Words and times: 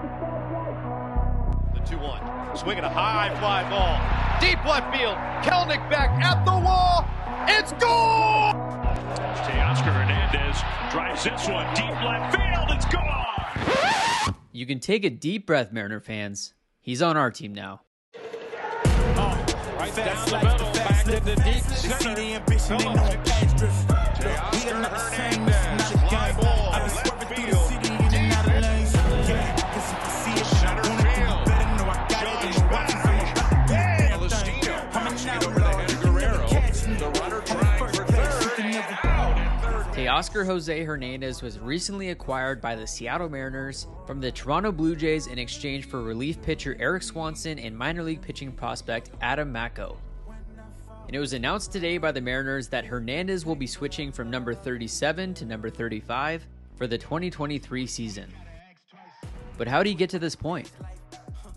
The 0.00 1.80
2 1.84 1.98
1. 1.98 2.56
Swinging 2.56 2.84
a 2.84 2.88
high 2.88 3.28
fly 3.38 3.68
ball. 3.68 4.00
Deep 4.40 4.64
left 4.64 4.96
field. 4.96 5.16
Kelenic 5.44 5.90
back 5.90 6.10
at 6.24 6.42
the 6.46 6.52
wall. 6.52 7.04
It's 7.46 7.72
gone! 7.72 8.54
Teoscar 9.44 9.92
Hernandez 9.92 10.62
drives 10.90 11.24
this 11.24 11.46
one 11.48 11.66
deep 11.74 11.90
left 12.02 12.34
field. 12.34 12.70
It's 12.70 12.86
gone! 12.86 14.34
You 14.52 14.64
can 14.64 14.80
take 14.80 15.04
a 15.04 15.10
deep 15.10 15.46
breath, 15.46 15.70
Mariner 15.72 16.00
fans. 16.00 16.54
He's 16.80 17.02
on 17.02 17.18
our 17.18 17.30
team 17.30 17.52
now. 17.54 17.82
Oh, 18.14 19.38
right 19.78 19.94
down 19.94 20.16
the 20.26 20.38
middle, 20.38 20.72
back 20.72 21.04
to 21.04 21.20
the 21.20 21.36
deep 21.36 21.62
center. 21.62 22.14
Teoscar 22.14 22.96
Hernandez, 24.64 25.39
Teoscar 40.20 40.44
Jose 40.44 40.84
Hernandez 40.84 41.40
was 41.40 41.58
recently 41.58 42.10
acquired 42.10 42.60
by 42.60 42.74
the 42.76 42.86
Seattle 42.86 43.30
Mariners 43.30 43.86
from 44.06 44.20
the 44.20 44.30
Toronto 44.30 44.70
Blue 44.70 44.94
Jays 44.94 45.28
in 45.28 45.38
exchange 45.38 45.86
for 45.86 46.02
relief 46.02 46.42
pitcher 46.42 46.76
Erik 46.78 47.02
Swanson 47.02 47.58
and 47.58 47.74
minor 47.74 48.02
league 48.02 48.20
pitching 48.20 48.52
prospect 48.52 49.08
Adam 49.22 49.50
Macko. 49.50 49.96
And 51.06 51.16
it 51.16 51.18
was 51.18 51.32
announced 51.32 51.72
today 51.72 51.96
by 51.96 52.12
the 52.12 52.20
Mariners 52.20 52.68
that 52.68 52.84
Hernandez 52.84 53.46
will 53.46 53.54
be 53.54 53.66
switching 53.66 54.12
from 54.12 54.28
number 54.28 54.52
37 54.52 55.32
to 55.32 55.46
number 55.46 55.70
35 55.70 56.46
for 56.76 56.86
the 56.86 56.98
2023 56.98 57.86
season. 57.86 58.30
But 59.56 59.68
how 59.68 59.82
did 59.82 59.88
he 59.88 59.94
get 59.94 60.10
to 60.10 60.18
this 60.18 60.36
point? 60.36 60.70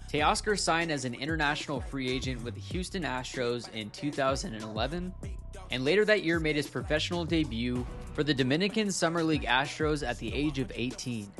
Teoscar 0.09 0.57
signed 0.57 0.89
as 0.89 1.03
an 1.03 1.15
international 1.15 1.81
free 1.81 2.09
agent 2.09 2.41
with 2.45 2.53
the 2.53 2.61
Houston 2.61 3.03
Astros 3.03 3.69
in 3.73 3.89
2011, 3.89 5.13
and 5.69 5.83
later 5.83 6.05
that 6.05 6.23
year 6.23 6.39
made 6.39 6.55
his 6.55 6.69
professional 6.69 7.25
debut 7.25 7.85
for 8.13 8.23
the 8.23 8.33
Dominican 8.33 8.91
Summer 8.91 9.23
League 9.23 9.45
Astros 9.45 10.07
at 10.07 10.17
the 10.19 10.33
age 10.33 10.59
of 10.59 10.71
18. 10.73 11.31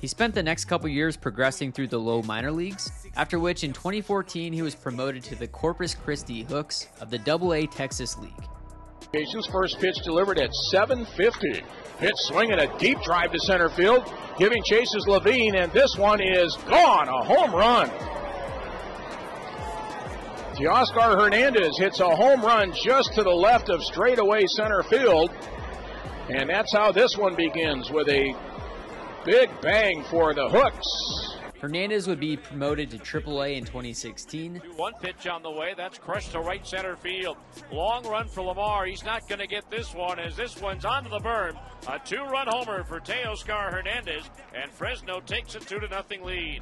He 0.00 0.06
spent 0.06 0.34
the 0.34 0.42
next 0.42 0.66
couple 0.66 0.88
years 0.88 1.16
progressing 1.16 1.72
through 1.72 1.88
the 1.88 1.98
low 1.98 2.22
minor 2.22 2.52
leagues, 2.52 2.90
after 3.16 3.38
which 3.38 3.64
in 3.64 3.72
2014 3.72 4.52
he 4.52 4.62
was 4.62 4.74
promoted 4.74 5.22
to 5.24 5.34
the 5.34 5.48
Corpus 5.48 5.94
Christi 5.94 6.42
Hooks 6.42 6.88
of 7.00 7.10
the 7.10 7.18
AA 7.18 7.66
Texas 7.70 8.16
League. 8.18 8.32
Patience 9.12 9.46
first 9.46 9.78
pitch 9.80 9.96
delivered 10.04 10.38
at 10.38 10.52
750. 10.70 11.64
Pitch 11.98 12.12
swinging 12.16 12.58
a 12.58 12.78
deep 12.78 13.00
drive 13.02 13.32
to 13.32 13.38
center 13.40 13.68
field, 13.68 14.12
giving 14.38 14.62
chases 14.64 15.06
Levine, 15.06 15.54
and 15.56 15.72
this 15.72 15.96
one 15.96 16.20
is 16.20 16.56
gone. 16.68 17.08
A 17.08 17.24
home 17.24 17.52
run. 17.52 17.88
Teoscar 20.54 21.20
Hernandez 21.20 21.76
hits 21.78 22.00
a 22.00 22.14
home 22.14 22.40
run 22.40 22.72
just 22.72 23.12
to 23.14 23.22
the 23.22 23.30
left 23.30 23.70
of 23.70 23.82
straightaway 23.82 24.44
center 24.46 24.82
field. 24.84 25.30
And 26.28 26.48
that's 26.48 26.72
how 26.72 26.90
this 26.90 27.16
one 27.16 27.34
begins 27.34 27.90
with 27.90 28.08
a 28.08 28.34
big 29.24 29.50
bang 29.60 30.02
for 30.04 30.32
the 30.34 30.48
Hooks. 30.48 31.36
Hernandez 31.60 32.06
would 32.06 32.20
be 32.20 32.36
promoted 32.36 32.90
to 32.90 32.98
AAA 32.98 33.56
in 33.56 33.64
2016, 33.64 34.60
One 34.76 34.92
pitch 35.00 35.26
on 35.26 35.42
the 35.42 35.50
way. 35.50 35.72
That's 35.74 35.96
crushed 35.98 36.32
to 36.32 36.40
right 36.40 36.66
center 36.66 36.94
field. 36.96 37.38
Long 37.72 38.06
run 38.06 38.28
for 38.28 38.42
Lamar. 38.42 38.84
He's 38.84 39.04
not 39.04 39.26
going 39.28 39.38
to 39.38 39.46
get 39.46 39.70
this 39.70 39.94
one 39.94 40.18
as 40.18 40.36
this 40.36 40.60
one's 40.60 40.84
onto 40.84 41.08
the 41.08 41.20
berm. 41.20 41.58
A 41.88 41.98
two-run 42.04 42.48
homer 42.48 42.84
for 42.84 43.00
Teoscar 43.00 43.72
Hernandez, 43.72 44.24
and 44.54 44.70
Fresno 44.70 45.20
takes 45.20 45.54
a 45.54 45.60
two 45.60 45.80
to 45.80 45.88
nothing 45.88 46.22
lead. 46.22 46.60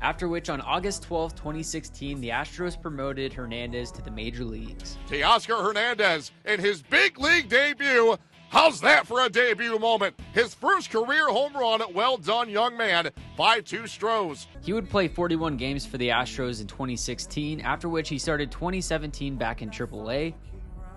after 0.00 0.28
which 0.28 0.48
on 0.48 0.60
August 0.60 1.02
12, 1.02 1.34
2016, 1.34 2.20
the 2.20 2.28
Astros 2.28 2.80
promoted 2.80 3.32
Hernandez 3.32 3.90
to 3.92 4.02
the 4.02 4.10
major 4.12 4.44
leagues. 4.44 4.96
Teoscar 5.08 5.62
Hernandez 5.62 6.30
in 6.44 6.60
his 6.60 6.82
big 6.82 7.18
league 7.18 7.48
debut. 7.48 8.16
How's 8.50 8.80
that 8.80 9.06
for 9.06 9.20
a 9.24 9.28
debut 9.28 9.78
moment? 9.78 10.18
His 10.32 10.54
first 10.54 10.90
career 10.90 11.28
home 11.28 11.52
run. 11.54 11.80
Well 11.94 12.16
done, 12.16 12.50
young 12.50 12.76
man. 12.76 13.10
By 13.36 13.60
two 13.60 13.86
Stros. 13.86 14.48
He 14.60 14.72
would 14.72 14.90
play 14.90 15.06
41 15.06 15.56
games 15.56 15.86
for 15.86 15.98
the 15.98 16.08
Astros 16.08 16.60
in 16.60 16.66
2016, 16.66 17.60
after 17.60 17.88
which 17.88 18.08
he 18.08 18.18
started 18.18 18.50
2017 18.50 19.36
back 19.36 19.62
in 19.62 19.70
AAA. 19.70 20.34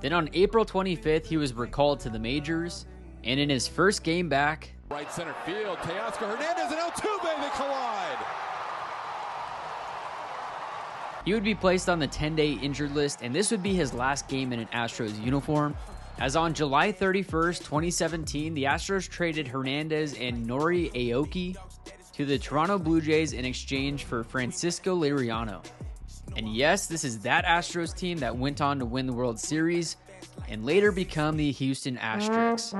Then 0.01 0.13
on 0.13 0.31
April 0.33 0.65
25th, 0.65 1.27
he 1.27 1.37
was 1.37 1.53
recalled 1.53 1.99
to 1.99 2.09
the 2.09 2.17
majors, 2.17 2.87
and 3.23 3.39
in 3.39 3.51
his 3.51 3.67
first 3.67 4.03
game 4.03 4.27
back, 4.27 4.73
Right 4.89 5.11
center 5.11 5.35
field, 5.45 5.77
Teoscar 5.77 6.35
Hernandez 6.35 6.71
and 6.71 6.79
Altuve 6.79 7.41
they 7.41 7.49
collide. 7.55 8.17
he 11.23 11.33
would 11.33 11.43
be 11.43 11.55
placed 11.55 11.87
on 11.87 11.99
the 11.99 12.07
10 12.07 12.35
day 12.35 12.53
injured 12.53 12.95
list, 12.95 13.21
and 13.21 13.33
this 13.33 13.51
would 13.51 13.61
be 13.61 13.75
his 13.75 13.93
last 13.93 14.27
game 14.27 14.51
in 14.53 14.59
an 14.59 14.67
Astros 14.73 15.23
uniform. 15.23 15.75
As 16.19 16.35
on 16.35 16.53
July 16.53 16.91
31st, 16.91 17.59
2017, 17.59 18.53
the 18.53 18.63
Astros 18.65 19.09
traded 19.09 19.47
Hernandez 19.47 20.13
and 20.13 20.47
Nori 20.47 20.91
Aoki 20.93 21.57
to 22.13 22.25
the 22.25 22.37
Toronto 22.37 22.77
Blue 22.77 23.01
Jays 23.01 23.33
in 23.33 23.45
exchange 23.45 24.03
for 24.03 24.23
Francisco 24.23 24.95
Liriano. 24.95 25.65
And 26.37 26.55
yes, 26.55 26.87
this 26.87 27.03
is 27.03 27.19
that 27.19 27.45
Astros 27.45 27.95
team 27.95 28.19
that 28.19 28.37
went 28.37 28.61
on 28.61 28.79
to 28.79 28.85
win 28.85 29.07
the 29.07 29.13
World 29.13 29.39
Series 29.39 29.97
and 30.47 30.65
later 30.65 30.91
become 30.91 31.35
the 31.35 31.51
Houston 31.51 31.97
Asterix. 31.97 32.73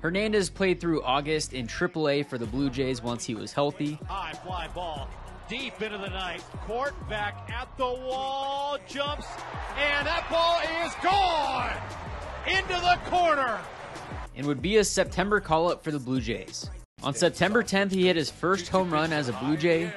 Hernandez 0.00 0.50
played 0.50 0.80
through 0.80 1.02
August 1.02 1.52
in 1.52 1.66
AAA 1.66 2.26
for 2.26 2.38
the 2.38 2.46
Blue 2.46 2.70
Jays 2.70 3.02
once 3.02 3.24
he 3.24 3.34
was 3.34 3.52
healthy. 3.52 3.98
High 4.08 4.32
fly 4.32 4.68
ball 4.68 5.08
deep 5.48 5.80
into 5.80 5.98
the 5.98 6.08
night. 6.08 6.42
Court 6.66 6.94
back 7.08 7.50
at 7.50 7.68
the 7.76 7.84
wall, 7.84 8.78
jumps, 8.88 9.26
and 9.78 10.06
that 10.06 10.26
ball 10.30 10.60
is 10.84 10.92
gone 11.02 11.76
into 12.46 12.74
the 12.80 12.98
corner. 13.10 13.58
and 14.36 14.46
would 14.46 14.62
be 14.62 14.76
a 14.76 14.84
September 14.84 15.40
call 15.40 15.70
up 15.70 15.82
for 15.82 15.90
the 15.90 15.98
Blue 15.98 16.20
Jays. 16.20 16.70
On 17.02 17.14
September 17.14 17.62
10th, 17.62 17.90
he 17.90 18.06
hit 18.06 18.16
his 18.16 18.30
first 18.30 18.68
home 18.68 18.90
run 18.90 19.12
as 19.12 19.28
a 19.28 19.32
Blue 19.34 19.56
Jay, 19.56 19.92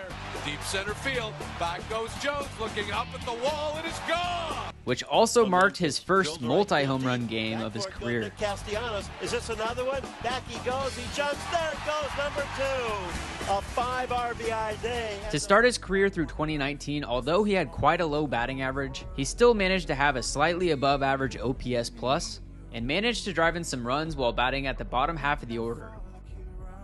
Deep 0.46 0.62
center 0.62 0.94
field, 0.94 1.34
back 1.60 1.88
goes 1.90 2.10
Jones 2.24 2.48
looking 2.60 2.90
up 2.92 3.08
at 3.14 3.26
the 3.26 3.34
wall 3.44 3.76
and 3.78 3.86
it's 3.86 4.00
gone. 4.08 4.69
Which 4.86 5.04
also 5.04 5.46
marked 5.46 5.78
his 5.78 6.00
first 6.00 6.42
multi 6.42 6.84
home 6.84 7.04
run 7.04 7.28
game 7.28 7.62
of 7.62 7.74
his 7.74 7.86
career. 7.86 8.32
Castellanos. 8.38 9.10
Is 9.22 9.32
this 9.32 9.50
another 9.50 9.86
one? 9.86 10.02
Back 10.24 10.48
he 10.48 10.58
goes. 10.68 10.96
He 10.98 11.04
jumps. 11.16 11.44
There 11.52 11.74
goes. 11.86 12.10
Number 12.18 12.42
two. 12.58 13.52
A 13.52 13.62
five 13.62 14.10
RBI 14.10 14.82
day. 14.82 15.18
To 15.32 15.40
start 15.40 15.66
his 15.66 15.78
career 15.78 16.10
through 16.10 16.28
2019, 16.28 17.04
although 17.04 17.44
he 17.44 17.54
had 17.54 17.72
quite 17.72 18.02
a 18.02 18.06
low 18.06 18.28
batting 18.28 18.62
average, 18.62 19.06
he 19.16 19.24
still 19.24 19.54
managed 19.54 19.88
to 19.88 19.96
have 19.96 20.16
a 20.16 20.24
slightly 20.24 20.72
above 20.72 21.04
average 21.04 21.38
OPS 21.38 21.90
plus 21.90 22.42
and 22.72 22.86
managed 22.86 23.24
to 23.26 23.34
drive 23.34 23.56
in 23.56 23.64
some 23.64 23.86
runs 23.86 24.16
while 24.16 24.32
batting 24.32 24.68
at 24.68 24.78
the 24.78 24.86
bottom 24.86 25.18
half 25.18 25.42
of 25.42 25.50
the 25.50 25.58
order. 25.58 25.92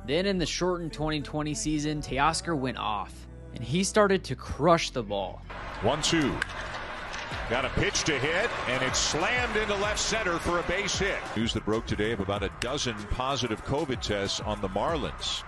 Then 0.07 0.25
in 0.25 0.37
the 0.37 0.45
shortened 0.45 0.93
2020 0.93 1.53
season, 1.53 2.01
Teoscar 2.01 2.57
went 2.57 2.77
off 2.77 3.13
and 3.55 3.63
he 3.63 3.83
started 3.83 4.23
to 4.25 4.35
crush 4.35 4.89
the 4.91 5.03
ball. 5.03 5.41
One 5.81 6.01
two. 6.01 6.35
Got 7.49 7.65
a 7.65 7.69
pitch 7.69 8.03
to 8.05 8.17
hit, 8.17 8.49
and 8.67 8.81
it's 8.83 8.97
slammed 8.97 9.55
into 9.55 9.75
left 9.75 9.99
center 9.99 10.39
for 10.39 10.59
a 10.59 10.63
base 10.63 10.97
hit. 10.97 11.17
News 11.35 11.53
that 11.53 11.65
broke 11.65 11.85
today 11.85 12.11
of 12.11 12.19
about 12.19 12.43
a 12.43 12.49
dozen 12.59 12.95
positive 13.11 13.63
COVID 13.65 14.01
tests 14.01 14.39
on 14.39 14.61
the 14.61 14.69
Marlins. 14.69 15.43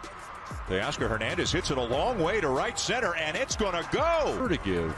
Teoscar 0.68 1.10
Hernandez 1.10 1.52
hits 1.52 1.72
it 1.72 1.78
a 1.78 1.84
long 1.84 2.20
way 2.20 2.40
to 2.42 2.50
right 2.50 2.78
center, 2.78 3.16
and 3.16 3.36
it's 3.36 3.56
going 3.56 3.74
to 3.74 3.88
go. 3.92 4.48
To 4.48 4.58
give 4.58 4.94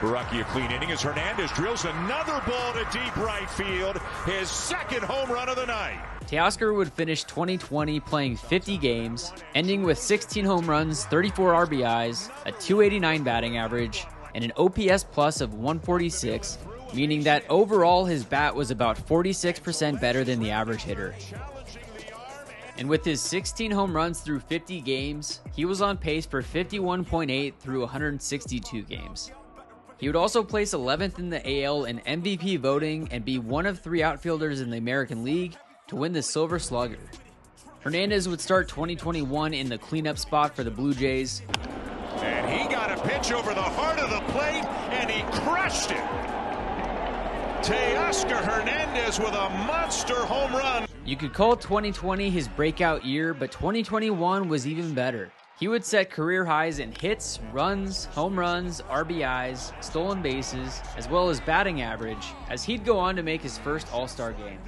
Baraki 0.00 0.40
a 0.40 0.44
clean 0.44 0.70
inning 0.70 0.90
as 0.90 1.02
Hernandez 1.02 1.50
drills 1.52 1.84
another 1.84 2.42
ball 2.46 2.72
to 2.72 2.86
deep 2.92 3.16
right 3.16 3.48
field, 3.50 3.98
his 4.24 4.48
second 4.48 5.02
home 5.02 5.30
run 5.30 5.48
of 5.48 5.56
the 5.56 5.66
night. 5.66 6.00
Teoscar 6.26 6.74
would 6.74 6.92
finish 6.92 7.22
2020 7.24 8.00
playing 8.00 8.36
50 8.36 8.78
games, 8.78 9.32
ending 9.54 9.82
with 9.82 9.98
16 9.98 10.44
home 10.44 10.68
runs, 10.68 11.04
34 11.04 11.66
RBIs, 11.66 12.30
a 12.46 12.52
289 12.52 13.22
batting 13.22 13.58
average, 13.58 14.06
and 14.36 14.44
an 14.44 14.52
OPS 14.58 15.02
plus 15.02 15.40
of 15.40 15.54
146, 15.54 16.58
meaning 16.92 17.22
that 17.22 17.42
overall 17.48 18.04
his 18.04 18.22
bat 18.22 18.54
was 18.54 18.70
about 18.70 18.98
46% 18.98 19.98
better 19.98 20.24
than 20.24 20.40
the 20.40 20.50
average 20.50 20.82
hitter. 20.82 21.14
And 22.76 22.86
with 22.86 23.02
his 23.02 23.22
16 23.22 23.70
home 23.70 23.96
runs 23.96 24.20
through 24.20 24.40
50 24.40 24.82
games, 24.82 25.40
he 25.54 25.64
was 25.64 25.80
on 25.80 25.96
pace 25.96 26.26
for 26.26 26.42
51.8 26.42 27.54
through 27.58 27.80
162 27.80 28.82
games. 28.82 29.32
He 29.96 30.06
would 30.06 30.16
also 30.16 30.42
place 30.42 30.74
11th 30.74 31.18
in 31.18 31.30
the 31.30 31.64
AL 31.64 31.86
in 31.86 32.00
MVP 32.00 32.58
voting 32.58 33.08
and 33.10 33.24
be 33.24 33.38
one 33.38 33.64
of 33.64 33.80
three 33.80 34.02
outfielders 34.02 34.60
in 34.60 34.68
the 34.68 34.76
American 34.76 35.24
League 35.24 35.56
to 35.86 35.96
win 35.96 36.12
the 36.12 36.20
Silver 36.22 36.58
Slugger. 36.58 36.98
Hernandez 37.80 38.28
would 38.28 38.42
start 38.42 38.68
2021 38.68 39.54
in 39.54 39.70
the 39.70 39.78
cleanup 39.78 40.18
spot 40.18 40.54
for 40.54 40.62
the 40.62 40.70
Blue 40.70 40.92
Jays, 40.92 41.40
got 42.86 42.98
a 42.98 43.08
pitch 43.08 43.32
over 43.32 43.52
the 43.52 43.60
heart 43.60 43.98
of 43.98 44.10
the 44.10 44.20
plate, 44.32 44.64
and 44.92 45.10
he 45.10 45.22
crushed 45.40 45.90
it. 45.90 46.04
Teoscar 47.62 48.44
Hernandez 48.44 49.18
with 49.18 49.32
a 49.32 49.48
monster 49.66 50.14
home 50.14 50.52
run. 50.52 50.86
You 51.04 51.16
could 51.16 51.32
call 51.32 51.56
2020 51.56 52.30
his 52.30 52.46
breakout 52.46 53.04
year, 53.04 53.34
but 53.34 53.50
2021 53.50 54.48
was 54.48 54.66
even 54.66 54.94
better. 54.94 55.32
He 55.58 55.68
would 55.68 55.84
set 55.84 56.10
career 56.10 56.44
highs 56.44 56.78
in 56.78 56.92
hits, 56.92 57.40
runs, 57.52 58.04
home 58.06 58.38
runs, 58.38 58.82
RBIs, 58.82 59.72
stolen 59.82 60.22
bases, 60.22 60.80
as 60.96 61.08
well 61.08 61.28
as 61.28 61.40
batting 61.40 61.80
average, 61.80 62.34
as 62.50 62.62
he'd 62.62 62.84
go 62.84 62.98
on 62.98 63.16
to 63.16 63.22
make 63.22 63.42
his 63.42 63.58
first 63.58 63.92
All 63.92 64.06
Star 64.06 64.32
game. 64.32 64.60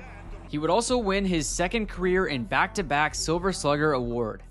He 0.49 0.59
would 0.59 0.71
also 0.71 0.97
win 0.97 1.27
his 1.27 1.47
second 1.47 1.89
career 1.89 2.27
in 2.27 2.45
back 2.45 2.75
to 2.75 2.83
back 2.83 3.15
Silver 3.15 3.53
Slugger 3.53 3.93
award. 3.93 4.43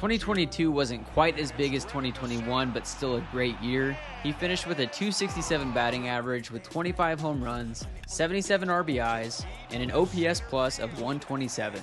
2022 0.00 0.72
wasn't 0.72 1.04
quite 1.12 1.38
as 1.38 1.52
big 1.52 1.74
as 1.74 1.84
2021, 1.84 2.70
but 2.70 2.86
still 2.86 3.16
a 3.16 3.20
great 3.30 3.60
year. 3.60 3.94
He 4.22 4.32
finished 4.32 4.66
with 4.66 4.78
a 4.78 4.86
267 4.86 5.72
batting 5.72 6.08
average 6.08 6.50
with 6.50 6.62
25 6.62 7.20
home 7.20 7.44
runs, 7.44 7.86
77 8.06 8.70
RBIs, 8.70 9.44
and 9.70 9.82
an 9.82 9.90
OPS 9.90 10.40
plus 10.48 10.78
of 10.78 10.90
127. 10.92 11.82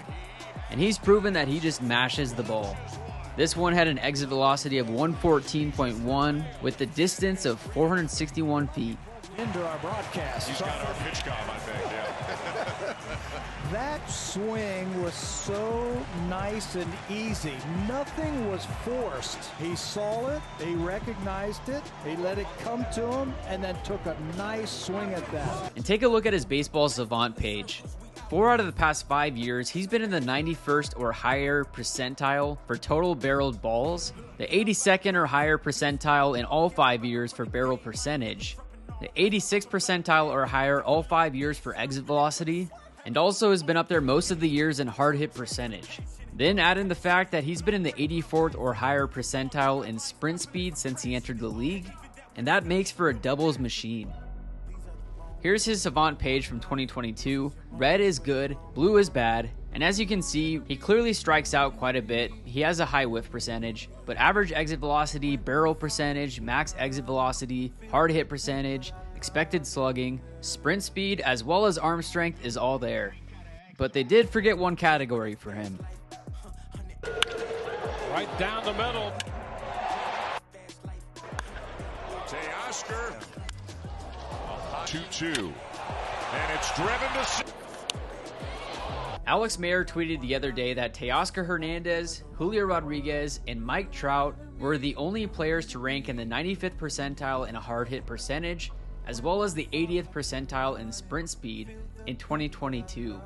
And 0.71 0.79
he's 0.79 0.97
proven 0.97 1.31
that 1.33 1.47
he 1.47 1.59
just 1.59 1.83
mashes 1.83 2.33
the 2.33 2.41
ball. 2.41 2.75
This 3.35 3.55
one 3.55 3.73
had 3.73 3.87
an 3.87 3.99
exit 3.99 4.29
velocity 4.29 4.79
of 4.79 4.87
114.1 4.87 6.61
with 6.63 6.77
the 6.77 6.87
distance 6.87 7.45
of 7.45 7.59
461 7.59 8.67
feet. 8.69 8.97
Into 9.37 9.63
our 9.67 9.77
broadcast. 9.77 10.49
He's 10.49 10.59
got 10.59 10.79
our 10.79 10.93
PitchCom, 10.95 11.49
I 11.49 11.57
think. 11.59 11.91
Yeah. 11.91 12.95
that 13.71 14.09
swing 14.09 15.03
was 15.03 15.13
so 15.13 15.95
nice 16.27 16.73
and 16.73 16.91
easy. 17.07 17.53
Nothing 17.87 18.49
was 18.49 18.65
forced. 18.83 19.37
He 19.59 19.75
saw 19.75 20.29
it, 20.29 20.41
he 20.59 20.73
recognized 20.73 21.69
it, 21.69 21.83
he 22.03 22.15
let 22.15 22.39
it 22.39 22.47
come 22.61 22.83
to 22.95 23.05
him, 23.11 23.31
and 23.45 23.63
then 23.63 23.77
took 23.83 24.03
a 24.07 24.17
nice 24.37 24.71
swing 24.71 25.13
at 25.13 25.31
that. 25.31 25.71
And 25.75 25.85
take 25.85 26.01
a 26.01 26.07
look 26.07 26.25
at 26.25 26.33
his 26.33 26.45
baseball 26.45 26.89
savant 26.89 27.35
page. 27.35 27.83
Four 28.31 28.51
out 28.51 28.59
of 28.59 28.65
the 28.65 28.73
past 28.73 29.07
five 29.07 29.37
years, 29.37 29.69
he's 29.69 29.87
been 29.87 30.01
in 30.01 30.09
the 30.09 30.19
91st 30.19 30.99
or 30.99 31.13
higher 31.13 31.63
percentile 31.63 32.57
for 32.65 32.75
total 32.75 33.15
barreled 33.15 33.61
balls, 33.61 34.11
the 34.37 34.47
82nd 34.47 35.13
or 35.13 35.25
higher 35.25 35.57
percentile 35.57 36.37
in 36.37 36.43
all 36.43 36.69
five 36.69 37.05
years 37.05 37.31
for 37.31 37.45
barrel 37.45 37.77
percentage, 37.77 38.57
the 39.01 39.09
86th 39.15 39.67
percentile 39.67 40.27
or 40.27 40.45
higher 40.45 40.83
all 40.83 41.03
five 41.03 41.35
years 41.35 41.57
for 41.57 41.75
exit 41.75 42.05
velocity, 42.05 42.69
and 43.05 43.17
also 43.17 43.51
has 43.51 43.63
been 43.63 43.77
up 43.77 43.87
there 43.87 44.01
most 44.01 44.31
of 44.31 44.39
the 44.39 44.49
years 44.49 44.79
in 44.79 44.87
hard 44.87 45.17
hit 45.17 45.33
percentage. 45.33 45.99
Then 46.33 46.59
add 46.59 46.77
in 46.77 46.87
the 46.87 46.95
fact 46.95 47.31
that 47.31 47.43
he's 47.43 47.61
been 47.61 47.73
in 47.73 47.83
the 47.83 47.93
84th 47.93 48.57
or 48.57 48.73
higher 48.73 49.07
percentile 49.07 49.85
in 49.85 49.97
sprint 49.97 50.41
speed 50.41 50.77
since 50.77 51.01
he 51.01 51.15
entered 51.15 51.39
the 51.39 51.47
league, 51.47 51.91
and 52.35 52.47
that 52.47 52.65
makes 52.65 52.91
for 52.91 53.09
a 53.09 53.13
doubles 53.13 53.59
machine. 53.59 54.13
Here's 55.39 55.65
his 55.65 55.81
Savant 55.83 56.19
page 56.19 56.47
from 56.47 56.59
2022. 56.59 57.51
Red 57.71 58.01
is 58.01 58.19
good, 58.19 58.57
blue 58.73 58.97
is 58.97 59.09
bad, 59.09 59.49
and 59.77 59.83
as 59.83 59.99
you 59.99 60.07
can 60.07 60.23
see, 60.23 60.59
he 60.67 60.75
clearly 60.75 61.13
strikes 61.13 61.53
out 61.53 61.77
quite 61.77 61.95
a 61.95 62.01
bit. 62.01 62.31
He 62.45 62.61
has 62.61 62.79
a 62.79 62.85
high 62.85 63.05
whiff 63.05 63.29
percentage, 63.29 63.89
but 64.07 64.17
average 64.17 64.51
exit 64.51 64.79
velocity, 64.79 65.37
barrel 65.37 65.75
percentage, 65.75 66.41
max 66.41 66.73
exit 66.79 67.05
velocity, 67.05 67.71
hard 67.91 68.09
hit 68.09 68.27
percentage, 68.27 68.91
expected 69.15 69.67
slugging, 69.67 70.19
sprint 70.41 70.81
speed, 70.81 71.21
as 71.21 71.43
well 71.43 71.67
as 71.67 71.77
arm 71.77 72.01
strength 72.01 72.43
is 72.43 72.57
all 72.57 72.79
there. 72.79 73.13
But 73.77 73.93
they 73.93 74.01
did 74.01 74.31
forget 74.31 74.57
one 74.57 74.75
category 74.75 75.35
for 75.35 75.51
him. 75.51 75.77
Right 78.11 78.39
down 78.39 78.65
the 78.65 78.73
middle. 78.73 79.13
Teoscar 82.25 83.13
2 84.87 84.99
2. 85.11 85.27
And 85.27 86.53
it's 86.55 86.75
driven 86.75 87.13
to. 87.13 87.56
Alex 89.27 89.59
Mayer 89.59 89.83
tweeted 89.83 90.21
the 90.21 90.33
other 90.33 90.53
day 90.53 90.73
that 90.73 90.93
Teoscar 90.93 91.45
Hernandez, 91.45 92.23
Julio 92.35 92.63
Rodriguez, 92.63 93.41
and 93.45 93.61
Mike 93.61 93.91
Trout 93.91 94.37
were 94.57 94.77
the 94.77 94.95
only 94.95 95.27
players 95.27 95.65
to 95.67 95.79
rank 95.79 96.07
in 96.07 96.15
the 96.15 96.23
95th 96.23 96.77
percentile 96.77 97.45
in 97.45 97.57
a 97.57 97.59
hard 97.59 97.89
hit 97.89 98.05
percentage, 98.05 98.71
as 99.05 99.21
well 99.21 99.43
as 99.43 99.53
the 99.53 99.67
80th 99.73 100.13
percentile 100.13 100.79
in 100.79 100.93
sprint 100.93 101.29
speed 101.29 101.75
in 102.05 102.15
2022. 102.15 103.19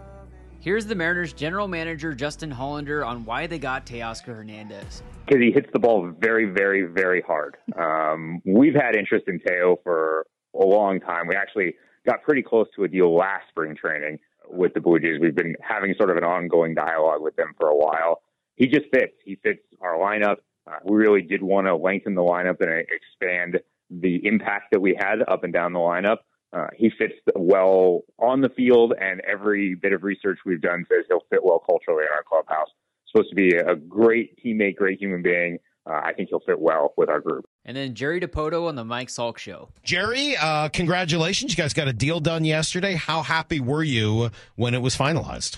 Here's 0.60 0.88
the 0.88 0.96
Mariners 0.96 1.34
general 1.34 1.68
manager 1.68 2.16
Justin 2.16 2.50
Hollander 2.50 3.06
on 3.06 3.24
why 3.24 3.46
they 3.46 3.60
got 3.60 3.86
Teoscar 3.86 4.36
Hernandez. 4.36 5.04
Because 5.28 5.44
he 5.44 5.52
hits 5.52 5.70
the 5.72 5.80
ball 5.80 6.12
very, 6.20 6.46
very, 6.46 6.82
very 6.82 7.22
hard. 7.22 7.58
Um, 7.78 8.42
we've 8.44 8.74
had 8.74 8.96
interest 8.96 9.26
in 9.28 9.40
Teo 9.40 9.80
for 9.84 10.26
a 10.60 10.66
long 10.66 11.00
time. 11.00 11.28
We 11.28 11.36
actually 11.36 11.76
got 12.08 12.24
pretty 12.24 12.42
close 12.42 12.66
to 12.76 12.86
a 12.86 12.88
deal 12.88 13.16
last 13.16 13.44
spring 13.50 13.76
training 13.76 14.18
with 14.48 14.74
the 14.74 14.82
Blue 14.82 15.00
Jays. 15.00 15.20
We've 15.22 15.36
been 15.36 15.56
having 15.62 15.94
sort 15.98 16.10
of 16.10 16.18
an 16.18 16.24
ongoing 16.24 16.74
dialogue 16.74 17.22
with 17.22 17.36
them 17.36 17.54
for 17.60 17.70
a 17.70 17.76
while. 17.76 18.22
He 18.56 18.68
just 18.68 18.86
fits. 18.94 19.14
He 19.24 19.36
fits 19.36 19.62
our 19.82 19.98
lineup. 19.98 20.38
Uh, 20.68 20.78
we 20.84 20.98
really 20.98 21.22
did 21.22 21.42
want 21.42 21.68
to 21.68 21.76
lengthen 21.76 22.16
the 22.16 22.22
lineup 22.22 22.62
and 22.62 22.86
expand 22.92 23.60
the 23.90 24.26
impact 24.26 24.72
that 24.72 24.80
we 24.80 24.96
had 24.98 25.22
up 25.28 25.44
and 25.44 25.52
down 25.52 25.74
the 25.74 25.80
lineup. 25.80 26.18
Uh, 26.54 26.68
he 26.76 26.92
fits 26.98 27.14
well 27.36 28.02
on 28.20 28.42
the 28.42 28.50
field, 28.50 28.94
and 29.00 29.22
every 29.22 29.74
bit 29.74 29.94
of 29.94 30.04
research 30.04 30.40
we've 30.46 30.62
done 30.62 30.86
says 30.90 31.06
he'll 31.08 31.24
fit 31.30 31.44
well 31.44 31.60
culturally 31.60 32.04
in 32.04 32.10
our 32.14 32.24
clubhouse. 32.24 32.68
Supposed 33.08 33.30
to 33.30 33.36
be 33.36 33.56
a 33.56 33.76
great 33.76 34.38
teammate, 34.44 34.76
great 34.76 35.00
human 35.00 35.22
being. 35.22 35.60
Uh, 35.90 36.02
I 36.04 36.14
think 36.14 36.30
he'll 36.30 36.42
fit 36.42 36.60
well 36.60 36.94
with 36.98 37.10
our 37.10 37.20
group. 37.20 37.46
And 37.64 37.78
then 37.78 37.94
Jerry 37.94 38.20
Dipoto 38.20 38.68
on 38.68 38.76
the 38.76 38.84
Mike 38.84 39.10
Salk 39.10 39.38
Show. 39.38 39.70
Jerry, 39.84 40.36
uh, 40.36 40.70
congratulations. 40.70 41.52
You 41.52 41.58
guys 41.58 41.74
got 41.74 41.88
a 41.88 41.94
deal 41.94 42.20
done 42.20 42.44
yesterday. 42.44 42.96
How 42.96 43.22
happy 43.22 43.60
were 43.60 43.84
you 43.84 44.32
when 44.56 44.74
it 44.74 44.82
was 44.82 44.98
finalized? 44.98 45.58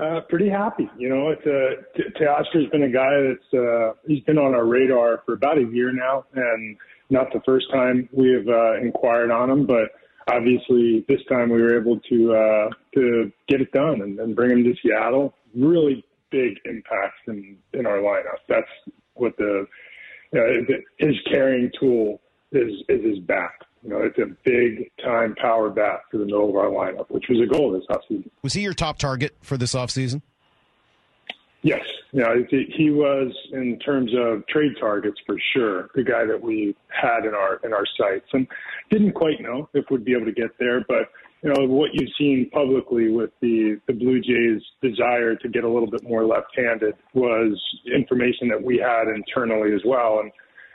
Uh, 0.00 0.20
pretty 0.28 0.48
happy. 0.48 0.88
You 0.98 1.08
know, 1.08 1.30
it's 1.30 1.46
a, 1.46 1.96
T- 1.96 2.10
Teoscar's 2.18 2.70
been 2.70 2.82
a 2.82 2.90
guy 2.90 3.10
that's, 3.28 3.54
uh, 3.54 3.92
he's 4.06 4.22
been 4.24 4.38
on 4.38 4.54
our 4.54 4.66
radar 4.66 5.22
for 5.24 5.32
about 5.32 5.58
a 5.58 5.64
year 5.64 5.92
now 5.92 6.24
and 6.34 6.76
not 7.08 7.32
the 7.32 7.40
first 7.44 7.70
time 7.72 8.08
we 8.12 8.32
have, 8.32 8.46
uh, 8.48 8.80
inquired 8.80 9.30
on 9.30 9.50
him, 9.50 9.66
but 9.66 9.90
obviously 10.28 11.04
this 11.08 11.20
time 11.28 11.50
we 11.50 11.60
were 11.60 11.78
able 11.78 11.98
to, 12.00 12.34
uh, 12.34 12.70
to 12.94 13.32
get 13.48 13.60
it 13.60 13.72
done 13.72 14.00
and, 14.02 14.20
and 14.20 14.36
bring 14.36 14.50
him 14.50 14.62
to 14.64 14.74
Seattle. 14.82 15.34
Really 15.54 16.04
big 16.30 16.58
impact 16.66 17.28
in, 17.28 17.56
in 17.72 17.86
our 17.86 17.98
lineup. 17.98 18.38
That's 18.48 18.68
what 19.14 19.36
the, 19.38 19.66
you 20.32 20.40
know, 20.40 20.76
his 20.98 21.16
carrying 21.30 21.70
tool 21.78 22.20
is, 22.52 22.72
is 22.88 23.04
his 23.04 23.18
bat. 23.20 23.52
You 23.82 23.90
know, 23.90 24.02
it's 24.02 24.18
a 24.18 24.26
big 24.44 24.90
time 25.02 25.34
power 25.36 25.70
bat 25.70 26.00
for 26.10 26.18
the 26.18 26.26
middle 26.26 26.50
of 26.50 26.56
our 26.56 26.66
lineup, 26.66 27.10
which 27.10 27.26
was 27.28 27.40
a 27.40 27.46
goal 27.46 27.72
this 27.72 27.84
offseason. 27.90 28.30
Was 28.42 28.52
he 28.52 28.60
your 28.60 28.74
top 28.74 28.98
target 28.98 29.36
for 29.40 29.56
this 29.56 29.74
offseason? 29.74 30.20
Yes. 31.62 31.80
Yeah, 32.12 32.34
he 32.48 32.90
was 32.90 33.32
in 33.52 33.78
terms 33.78 34.12
of 34.16 34.44
trade 34.48 34.72
targets 34.80 35.18
for 35.24 35.36
sure, 35.52 35.90
the 35.94 36.02
guy 36.02 36.24
that 36.24 36.40
we 36.42 36.74
had 36.88 37.24
in 37.24 37.34
our 37.34 37.60
in 37.62 37.72
our 37.72 37.86
sights, 37.96 38.26
and 38.32 38.48
didn't 38.90 39.12
quite 39.12 39.40
know 39.40 39.68
if 39.74 39.84
we'd 39.90 40.04
be 40.04 40.12
able 40.14 40.26
to 40.26 40.32
get 40.32 40.58
there, 40.58 40.84
but 40.88 41.10
you 41.42 41.52
know 41.52 41.66
what 41.66 41.90
you've 41.94 42.10
seen 42.18 42.50
publicly 42.52 43.10
with 43.10 43.30
the 43.40 43.80
the 43.86 43.92
Blue 43.92 44.20
Jays' 44.20 44.62
desire 44.82 45.36
to 45.36 45.48
get 45.48 45.64
a 45.64 45.68
little 45.68 45.90
bit 45.90 46.02
more 46.02 46.24
left-handed 46.26 46.94
was 47.14 47.60
information 47.94 48.48
that 48.48 48.62
we 48.62 48.76
had 48.78 49.08
internally 49.08 49.74
as 49.74 49.80
well, 49.84 50.20
and 50.20 50.30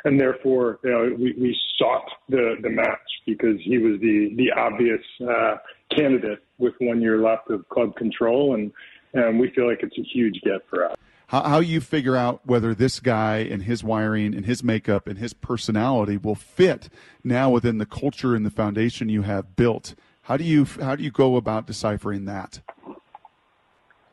and 0.06 0.20
therefore 0.20 0.80
you 0.84 0.92
know 0.92 1.16
we, 1.18 1.34
we 1.40 1.58
sought 1.78 2.10
the 2.30 2.56
the 2.62 2.70
match 2.70 3.00
because 3.26 3.60
he 3.64 3.78
was 3.78 4.00
the 4.02 4.34
the 4.38 4.52
obvious 4.60 5.02
uh, 5.22 5.58
candidate 5.96 6.40
with 6.58 6.74
one 6.80 7.02
year 7.02 7.22
left 7.22 7.50
of 7.50 7.68
club 7.70 7.96
control, 7.96 8.56
and 8.56 8.72
and 9.14 9.40
we 9.40 9.52
feel 9.52 9.68
like 9.68 9.80
it's 9.84 9.98
a 9.98 10.04
huge 10.14 10.42
get 10.44 10.68
for 10.70 10.90
us. 10.90 10.98
How, 11.28 11.42
how 11.42 11.60
you 11.60 11.82
figure 11.82 12.16
out 12.16 12.42
whether 12.46 12.76
this 12.76 13.00
guy 13.00 13.38
and 13.38 13.64
his 13.64 13.84
wiring 13.84 14.36
and 14.36 14.46
his 14.46 14.64
makeup 14.64 15.08
and 15.08 15.18
his 15.18 15.34
personality 15.34 16.18
will 16.18 16.36
fit 16.36 16.90
now 17.24 17.50
within 17.50 17.80
the 17.80 17.86
culture 17.86 18.36
and 18.36 18.46
the 18.46 18.52
foundation 18.52 19.10
you 19.10 19.24
have 19.24 19.56
built. 19.56 19.96
How 20.26 20.38
do 20.38 20.44
you 20.44 20.66
how 20.82 20.96
do 20.96 21.04
you 21.04 21.12
go 21.12 21.36
about 21.36 21.68
deciphering 21.68 22.26
that? 22.26 22.60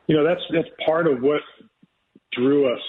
You 0.05 0.15
know, 0.15 0.23
that's 0.23 0.41
that's 0.53 0.69
part 0.85 1.07
of 1.07 1.21
what 1.23 1.41
drew 2.31 2.71
us 2.71 2.81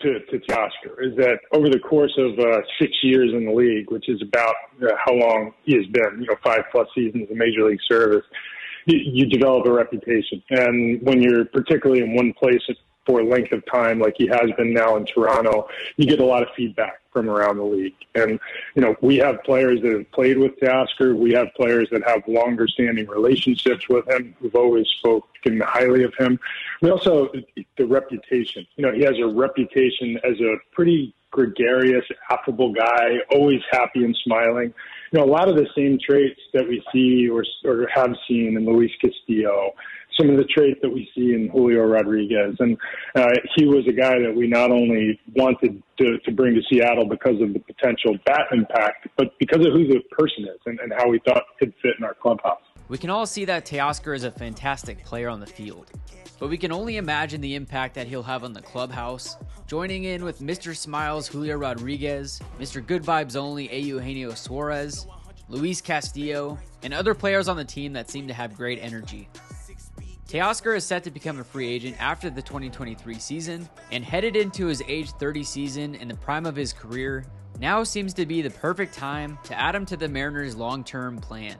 to, 0.00 0.18
to 0.18 0.38
Teoscar 0.38 1.04
is 1.06 1.14
that 1.16 1.40
over 1.52 1.68
the 1.68 1.78
course 1.78 2.16
of 2.16 2.38
uh, 2.38 2.62
six 2.80 2.92
years 3.02 3.32
in 3.34 3.44
the 3.44 3.52
league, 3.52 3.90
which 3.90 4.08
is 4.08 4.22
about 4.22 4.54
uh, 4.82 4.86
how 5.04 5.12
long 5.12 5.52
he 5.64 5.76
has 5.76 5.84
been, 5.92 6.20
you 6.20 6.26
know, 6.26 6.36
five 6.42 6.62
plus 6.72 6.88
seasons 6.94 7.30
of 7.30 7.36
major 7.36 7.68
league 7.68 7.80
service, 7.86 8.24
you, 8.86 8.98
you 9.04 9.26
develop 9.26 9.66
a 9.66 9.72
reputation. 9.72 10.42
And 10.48 11.02
when 11.02 11.20
you're 11.20 11.44
particularly 11.44 12.02
in 12.02 12.14
one 12.14 12.32
place 12.32 12.62
for 13.06 13.20
a 13.20 13.24
length 13.24 13.52
of 13.52 13.64
time, 13.66 13.98
like 13.98 14.14
he 14.16 14.26
has 14.26 14.50
been 14.56 14.72
now 14.72 14.96
in 14.96 15.06
Toronto, 15.06 15.68
you 15.96 16.06
get 16.06 16.20
a 16.20 16.24
lot 16.24 16.42
of 16.42 16.48
feedback 16.56 17.00
from 17.12 17.28
around 17.28 17.56
the 17.56 17.64
league. 17.64 17.94
And, 18.14 18.38
you 18.74 18.82
know, 18.82 18.94
we 19.00 19.16
have 19.16 19.42
players 19.42 19.80
that 19.82 19.92
have 19.92 20.10
played 20.12 20.38
with 20.38 20.58
Teoscar. 20.60 21.16
We 21.16 21.32
have 21.32 21.48
players 21.56 21.88
that 21.90 22.06
have 22.06 22.22
longer 22.28 22.68
standing 22.68 23.08
relationships 23.08 23.88
with 23.88 24.08
him 24.08 24.34
who've 24.40 24.54
always 24.54 24.86
spoken 24.98 25.60
highly 25.60 26.04
of 26.04 26.14
him. 26.18 26.38
We 26.82 26.90
also, 26.90 27.32
the 27.76 27.86
reputation, 27.86 28.66
you 28.76 28.84
know, 28.84 28.92
he 28.92 29.02
has 29.02 29.18
a 29.18 29.26
reputation 29.26 30.18
as 30.22 30.40
a 30.40 30.56
pretty 30.72 31.14
gregarious, 31.30 32.04
affable 32.30 32.72
guy, 32.72 33.18
always 33.32 33.60
happy 33.70 34.04
and 34.04 34.16
smiling. 34.24 34.74
You 35.12 35.18
know, 35.18 35.24
a 35.24 35.30
lot 35.30 35.48
of 35.48 35.56
the 35.56 35.66
same 35.76 35.98
traits 35.98 36.40
that 36.54 36.68
we 36.68 36.82
see 36.92 37.28
or, 37.28 37.44
or 37.64 37.88
have 37.92 38.14
seen 38.28 38.56
in 38.56 38.66
Luis 38.66 38.92
Castillo. 39.00 39.74
Some 40.20 40.30
of 40.30 40.36
the 40.36 40.44
traits 40.44 40.78
that 40.82 40.90
we 40.90 41.08
see 41.14 41.32
in 41.32 41.48
Julio 41.48 41.84
Rodriguez. 41.84 42.56
And 42.58 42.76
uh, 43.14 43.28
he 43.56 43.64
was 43.64 43.84
a 43.88 43.92
guy 43.92 44.18
that 44.18 44.32
we 44.34 44.46
not 44.46 44.70
only 44.70 45.18
wanted 45.34 45.82
to, 45.98 46.18
to 46.18 46.32
bring 46.32 46.54
to 46.54 46.60
Seattle 46.70 47.06
because 47.06 47.40
of 47.40 47.52
the 47.52 47.60
potential 47.60 48.16
bat 48.26 48.42
impact, 48.52 49.08
but 49.16 49.38
because 49.38 49.64
of 49.64 49.72
who 49.72 49.86
the 49.86 50.00
person 50.10 50.44
is 50.44 50.60
and, 50.66 50.78
and 50.80 50.92
how 50.96 51.08
we 51.08 51.20
thought 51.26 51.42
could 51.58 51.72
fit 51.82 51.92
in 51.98 52.04
our 52.04 52.14
clubhouse. 52.14 52.60
We 52.88 52.98
can 52.98 53.08
all 53.08 53.24
see 53.24 53.44
that 53.44 53.64
Teoscar 53.64 54.16
is 54.16 54.24
a 54.24 54.32
fantastic 54.32 55.04
player 55.04 55.28
on 55.28 55.38
the 55.38 55.46
field, 55.46 55.90
but 56.40 56.48
we 56.48 56.58
can 56.58 56.72
only 56.72 56.96
imagine 56.96 57.40
the 57.40 57.54
impact 57.54 57.94
that 57.94 58.08
he'll 58.08 58.24
have 58.24 58.42
on 58.42 58.52
the 58.52 58.62
clubhouse. 58.62 59.36
Joining 59.68 60.04
in 60.04 60.24
with 60.24 60.40
Mr. 60.40 60.74
Smiles 60.76 61.28
Julio 61.28 61.56
Rodriguez, 61.56 62.40
Mr. 62.58 62.84
Good 62.84 63.04
Vibes 63.04 63.36
Only 63.36 63.72
Eugenio 63.72 64.34
Suarez, 64.34 65.06
Luis 65.48 65.80
Castillo, 65.80 66.58
and 66.82 66.92
other 66.92 67.14
players 67.14 67.46
on 67.46 67.56
the 67.56 67.64
team 67.64 67.92
that 67.92 68.10
seem 68.10 68.26
to 68.26 68.34
have 68.34 68.56
great 68.56 68.80
energy. 68.82 69.28
Teoscar 70.30 70.76
is 70.76 70.84
set 70.84 71.02
to 71.02 71.10
become 71.10 71.40
a 71.40 71.44
free 71.44 71.68
agent 71.68 71.96
after 71.98 72.30
the 72.30 72.40
2023 72.40 73.18
season, 73.18 73.68
and 73.90 74.04
headed 74.04 74.36
into 74.36 74.66
his 74.66 74.80
age 74.86 75.10
30 75.10 75.42
season 75.42 75.96
in 75.96 76.06
the 76.06 76.14
prime 76.14 76.46
of 76.46 76.54
his 76.54 76.72
career, 76.72 77.24
now 77.58 77.82
seems 77.82 78.14
to 78.14 78.24
be 78.24 78.40
the 78.40 78.50
perfect 78.50 78.94
time 78.94 79.36
to 79.42 79.58
add 79.58 79.74
him 79.74 79.84
to 79.86 79.96
the 79.96 80.06
Mariners' 80.08 80.54
long 80.54 80.84
term 80.84 81.18
plan. 81.18 81.56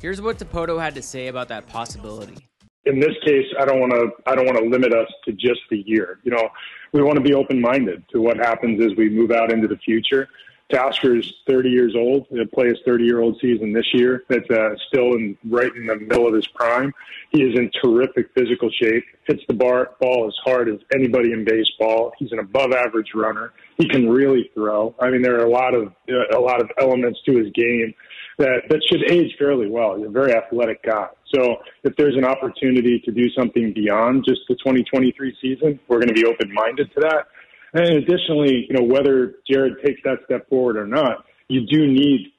Here's 0.00 0.20
what 0.20 0.36
Dipoto 0.36 0.80
had 0.80 0.96
to 0.96 1.02
say 1.02 1.28
about 1.28 1.46
that 1.46 1.68
possibility. 1.68 2.48
In 2.86 2.98
this 2.98 3.14
case, 3.24 3.46
I 3.60 3.66
don't 3.66 3.78
want 3.78 3.92
to. 3.92 4.08
I 4.26 4.34
don't 4.34 4.46
want 4.46 4.58
to 4.58 4.64
limit 4.64 4.92
us 4.92 5.06
to 5.26 5.32
just 5.34 5.60
the 5.70 5.84
year. 5.86 6.18
You 6.24 6.32
know, 6.32 6.48
we 6.92 7.02
want 7.02 7.14
to 7.18 7.22
be 7.22 7.34
open 7.34 7.60
minded 7.60 8.02
to 8.10 8.20
what 8.20 8.36
happens 8.36 8.84
as 8.84 8.96
we 8.96 9.10
move 9.10 9.30
out 9.30 9.52
into 9.52 9.68
the 9.68 9.76
future. 9.76 10.28
Teoscar's 10.72 11.32
30 11.46 11.68
years 11.68 11.94
old. 11.96 12.26
He'll 12.30 12.46
play 12.46 12.68
his 12.68 12.78
30 12.86 13.04
year 13.04 13.20
old 13.20 13.38
season 13.40 13.72
this 13.72 13.86
year. 13.92 14.24
That's 14.28 14.48
uh, 14.50 14.74
still 14.88 15.14
in 15.14 15.36
right 15.48 15.70
in 15.74 15.86
the 15.86 15.96
middle 15.96 16.26
of 16.26 16.34
his 16.34 16.46
prime. 16.48 16.92
He 17.30 17.42
is 17.42 17.58
in 17.58 17.70
terrific 17.82 18.30
physical 18.34 18.70
shape. 18.70 19.04
Hits 19.26 19.42
the 19.48 19.54
bar, 19.54 19.90
ball 20.00 20.26
as 20.26 20.34
hard 20.44 20.68
as 20.68 20.78
anybody 20.94 21.32
in 21.32 21.44
baseball. 21.44 22.12
He's 22.18 22.32
an 22.32 22.38
above 22.38 22.72
average 22.72 23.10
runner. 23.14 23.52
He 23.78 23.88
can 23.88 24.08
really 24.08 24.50
throw. 24.54 24.94
I 25.00 25.10
mean, 25.10 25.22
there 25.22 25.40
are 25.40 25.44
a 25.44 25.50
lot 25.50 25.74
of 25.74 25.88
uh, 26.08 26.36
a 26.36 26.40
lot 26.40 26.60
of 26.60 26.70
elements 26.80 27.20
to 27.26 27.36
his 27.36 27.52
game 27.52 27.94
that 28.38 28.62
that 28.68 28.80
should 28.90 29.10
age 29.10 29.36
fairly 29.38 29.68
well. 29.68 29.96
He's 29.96 30.06
a 30.06 30.10
very 30.10 30.32
athletic 30.34 30.82
guy. 30.82 31.08
So 31.34 31.56
if 31.84 31.96
there's 31.96 32.16
an 32.16 32.24
opportunity 32.24 33.00
to 33.04 33.10
do 33.10 33.30
something 33.30 33.72
beyond 33.72 34.24
just 34.28 34.42
the 34.48 34.54
2023 34.56 35.36
season, 35.40 35.80
we're 35.88 35.98
going 35.98 36.08
to 36.08 36.14
be 36.14 36.26
open 36.26 36.52
minded 36.52 36.92
to 36.94 37.00
that. 37.00 37.28
And 37.74 37.96
additionally, 37.96 38.66
you 38.68 38.76
know, 38.76 38.84
whether 38.84 39.36
Jarred 39.50 39.82
takes 39.84 40.00
that 40.04 40.18
step 40.24 40.48
forward 40.48 40.76
or 40.76 40.86
not, 40.86 41.24
you 41.48 41.66
do 41.66 41.86
need 41.86 42.32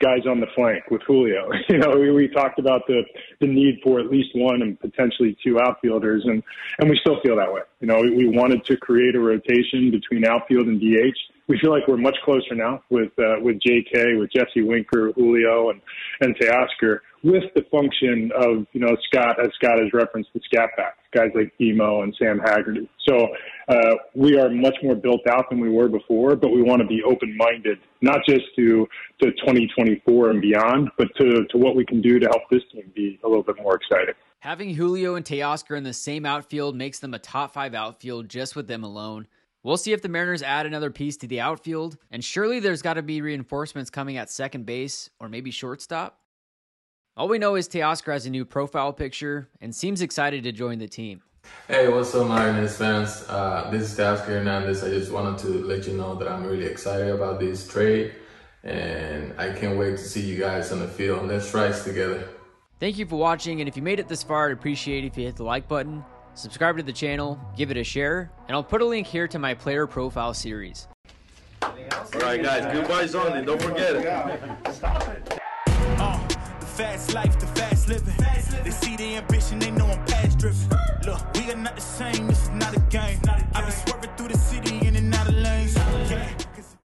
guys 0.00 0.20
on 0.28 0.40
the 0.40 0.46
flank 0.54 0.84
with 0.90 1.02
Julio. 1.06 1.50
You 1.68 1.78
know, 1.78 1.96
we, 1.96 2.10
we 2.10 2.28
talked 2.28 2.58
about 2.58 2.86
the 2.88 3.02
the 3.40 3.46
need 3.46 3.80
for 3.84 4.00
at 4.00 4.06
least 4.06 4.30
one 4.34 4.60
and 4.62 4.78
potentially 4.80 5.36
two 5.44 5.60
outfielders, 5.60 6.22
and 6.24 6.42
and 6.78 6.90
we 6.90 6.98
still 7.00 7.20
feel 7.22 7.36
that 7.36 7.52
way. 7.52 7.60
You 7.80 7.86
know, 7.86 8.00
we, 8.00 8.26
we 8.26 8.28
wanted 8.28 8.64
to 8.64 8.76
create 8.76 9.14
a 9.14 9.20
rotation 9.20 9.90
between 9.90 10.24
outfield 10.24 10.66
and 10.66 10.80
DH. 10.80 11.16
We 11.50 11.58
feel 11.58 11.72
like 11.72 11.88
we're 11.88 11.96
much 11.96 12.16
closer 12.24 12.54
now 12.54 12.82
with 12.90 13.10
uh, 13.18 13.42
with 13.42 13.56
J.K., 13.60 14.14
with 14.14 14.30
Jesse 14.32 14.62
Winker, 14.62 15.10
Julio, 15.16 15.70
and 15.70 15.80
and 16.20 16.36
Teoscar 16.36 17.00
with 17.22 17.44
the 17.54 17.62
function 17.70 18.30
of, 18.34 18.66
you 18.72 18.80
know, 18.80 18.96
Scott, 19.10 19.36
as 19.42 19.50
Scott 19.54 19.78
has 19.78 19.92
referenced, 19.92 20.30
the 20.32 20.40
scat 20.44 20.70
backs, 20.76 20.98
guys 21.14 21.30
like 21.34 21.52
Emo 21.60 22.02
and 22.02 22.14
Sam 22.18 22.38
Haggerty. 22.38 22.88
So 23.06 23.28
uh, 23.68 23.94
we 24.14 24.38
are 24.38 24.48
much 24.48 24.76
more 24.82 24.94
built 24.94 25.20
out 25.28 25.50
than 25.50 25.60
we 25.60 25.68
were 25.68 25.88
before, 25.88 26.34
but 26.36 26.50
we 26.50 26.62
want 26.62 26.80
to 26.80 26.88
be 26.88 27.02
open-minded, 27.02 27.78
not 28.00 28.20
just 28.26 28.44
to, 28.56 28.88
to 29.22 29.30
2024 29.32 30.30
and 30.30 30.40
beyond, 30.40 30.90
but 30.96 31.08
to, 31.18 31.44
to 31.50 31.58
what 31.58 31.76
we 31.76 31.84
can 31.84 32.00
do 32.00 32.18
to 32.18 32.26
help 32.26 32.42
this 32.50 32.62
team 32.72 32.90
be 32.94 33.18
a 33.24 33.28
little 33.28 33.42
bit 33.42 33.56
more 33.62 33.76
exciting. 33.76 34.14
Having 34.38 34.74
Julio 34.74 35.16
and 35.16 35.24
Teoscar 35.24 35.76
in 35.76 35.84
the 35.84 35.92
same 35.92 36.24
outfield 36.24 36.74
makes 36.74 37.00
them 37.00 37.12
a 37.12 37.18
top 37.18 37.52
five 37.52 37.74
outfield 37.74 38.30
just 38.30 38.56
with 38.56 38.66
them 38.66 38.82
alone. 38.82 39.26
We'll 39.62 39.76
see 39.76 39.92
if 39.92 40.00
the 40.00 40.08
Mariners 40.08 40.42
add 40.42 40.64
another 40.64 40.90
piece 40.90 41.18
to 41.18 41.26
the 41.26 41.40
outfield, 41.40 41.98
and 42.10 42.24
surely 42.24 42.60
there's 42.60 42.80
got 42.80 42.94
to 42.94 43.02
be 43.02 43.20
reinforcements 43.20 43.90
coming 43.90 44.16
at 44.16 44.30
second 44.30 44.64
base 44.64 45.10
or 45.20 45.28
maybe 45.28 45.50
shortstop. 45.50 46.18
All 47.14 47.28
we 47.28 47.38
know 47.38 47.56
is 47.56 47.68
Teoscar 47.68 48.14
has 48.14 48.24
a 48.24 48.30
new 48.30 48.46
profile 48.46 48.94
picture 48.94 49.50
and 49.60 49.74
seems 49.74 50.00
excited 50.00 50.44
to 50.44 50.52
join 50.52 50.78
the 50.78 50.88
team. 50.88 51.20
Hey, 51.68 51.88
what's 51.88 52.14
up, 52.14 52.28
Mariners 52.28 52.78
fans? 52.78 53.24
Uh, 53.28 53.68
this 53.70 53.92
is 53.92 53.98
Teoscar 53.98 54.26
Hernandez. 54.26 54.82
I 54.82 54.88
just 54.88 55.12
wanted 55.12 55.38
to 55.40 55.48
let 55.66 55.86
you 55.86 55.92
know 55.92 56.14
that 56.14 56.28
I'm 56.28 56.44
really 56.44 56.64
excited 56.64 57.08
about 57.08 57.38
this 57.38 57.68
trade, 57.68 58.14
and 58.64 59.34
I 59.38 59.52
can't 59.52 59.78
wait 59.78 59.98
to 59.98 60.04
see 60.04 60.22
you 60.22 60.38
guys 60.38 60.72
on 60.72 60.80
the 60.80 60.88
field. 60.88 61.28
Let's 61.28 61.52
rise 61.52 61.84
together. 61.84 62.26
Thank 62.78 62.96
you 62.96 63.04
for 63.04 63.16
watching, 63.16 63.60
and 63.60 63.68
if 63.68 63.76
you 63.76 63.82
made 63.82 64.00
it 64.00 64.08
this 64.08 64.22
far, 64.22 64.48
I'd 64.48 64.52
appreciate 64.52 65.04
it 65.04 65.08
if 65.08 65.18
you 65.18 65.26
hit 65.26 65.36
the 65.36 65.44
like 65.44 65.68
button, 65.68 66.02
subscribe 66.34 66.76
to 66.76 66.82
the 66.82 66.92
channel, 66.92 67.40
give 67.56 67.70
it 67.70 67.76
a 67.76 67.84
share, 67.84 68.30
and 68.48 68.56
I'll 68.56 68.64
put 68.64 68.82
a 68.82 68.86
link 68.86 69.06
here 69.06 69.28
to 69.28 69.38
my 69.38 69.54
player 69.54 69.86
profile 69.86 70.34
series. 70.34 70.88
All 71.62 71.72
right, 72.20 72.42
guys, 72.42 72.72
goodbyes 72.72 73.14
only. 73.14 73.44
Don't 73.44 73.60
forget 73.60 73.96
it 73.96 74.74
stop 74.74 75.08
it 75.08 75.40
the 76.60 76.66
fast 76.66 77.14
life, 77.14 77.38
the 77.38 77.46
fast 77.46 77.88
living. 77.88 78.14
They 78.64 78.70
see 78.70 78.96
the 78.96 79.16
ambition, 79.16 79.58
they 79.58 79.70
know 79.70 79.86
I'm 79.86 80.04
past 80.06 80.38
driven. 80.38 80.68
Look, 81.04 81.20
we 81.34 81.50
are 81.50 81.56
not 81.56 81.76
the 81.76 81.82
same, 81.82 82.26
this 82.26 82.42
is 82.44 82.50
not 82.50 82.76
a 82.76 82.80
game. 82.90 83.18
I've 83.54 83.64
been 83.64 83.72
swerving 83.72 84.10
through 84.16 84.28
the 84.28 84.38
city 84.38 84.86
in 84.86 84.96
and 84.96 85.14
out 85.14 85.28
of 85.28 85.34
lanes. 85.34 85.74
Yeah. 85.76 86.39